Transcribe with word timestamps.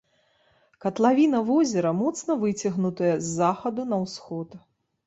Катлавіна 0.85 1.41
возера 1.51 1.91
моцна 2.01 2.39
выцягнутая 2.45 3.13
з 3.23 3.39
захаду 3.39 3.81
на 3.95 4.03
ўсход. 4.07 4.63